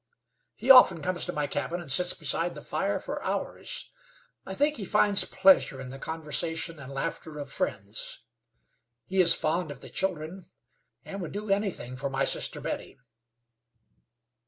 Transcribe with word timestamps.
He 0.55 0.71
often 0.71 1.03
comes 1.03 1.27
to 1.27 1.31
my 1.31 1.45
cabin 1.45 1.79
and 1.79 1.91
sits 1.91 2.15
beside 2.15 2.55
the 2.55 2.61
fire 2.63 2.99
for 2.99 3.21
hours. 3.23 3.91
I 4.47 4.55
think 4.55 4.77
he 4.77 4.83
finds 4.83 5.25
pleasure 5.25 5.79
in 5.79 5.91
the 5.91 5.99
conversation 5.99 6.79
and 6.79 6.91
laughter 6.91 7.37
of 7.37 7.51
friends. 7.51 8.17
He 9.05 9.21
is 9.21 9.35
fond 9.35 9.69
of 9.69 9.81
the 9.81 9.91
children, 9.91 10.49
and 11.05 11.21
would 11.21 11.33
do 11.33 11.51
anything 11.51 11.95
for 11.97 12.09
my 12.09 12.25
sister 12.25 12.59
Betty." 12.59 12.97